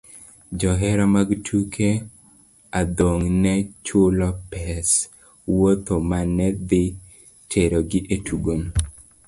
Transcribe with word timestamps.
Johera 0.59 1.05
mag 1.15 1.29
tuke 1.47 1.89
adhong' 2.79 3.27
ne 3.43 3.53
chulo 3.85 4.29
pes 4.51 4.89
wuoth 5.55 5.89
ma 6.09 6.19
ne 6.37 6.47
dhi 6.69 6.83
terogi 7.49 7.99
e 8.15 8.17
tugono. 8.25 8.67